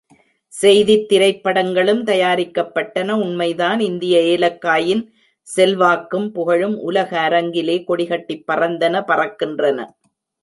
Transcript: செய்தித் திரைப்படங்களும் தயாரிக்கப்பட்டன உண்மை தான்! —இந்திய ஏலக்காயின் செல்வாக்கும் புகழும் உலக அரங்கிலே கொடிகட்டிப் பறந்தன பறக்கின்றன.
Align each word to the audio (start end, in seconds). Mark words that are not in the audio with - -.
செய்தித் 0.53 1.03
திரைப்படங்களும் 1.09 1.99
தயாரிக்கப்பட்டன 2.03 3.17
உண்மை 3.19 3.49
தான்! 3.55 3.79
—இந்திய 3.81 4.15
ஏலக்காயின் 4.31 5.03
செல்வாக்கும் 5.47 6.27
புகழும் 6.31 6.75
உலக 6.87 7.11
அரங்கிலே 7.27 7.77
கொடிகட்டிப் 7.87 8.45
பறந்தன 8.47 9.03
பறக்கின்றன. 9.07 9.79